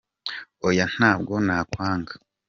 [0.67, 2.13] oya ntabwo nakwanga.